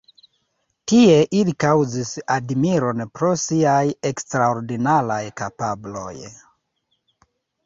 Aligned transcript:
Tie, 0.91 1.17
ili 1.39 1.51
kaŭzis 1.63 2.13
admiron 2.37 3.03
pro 3.19 3.31
siaj 3.43 3.85
eksterordinaraj 4.13 5.21
kapabloj. 5.45 6.17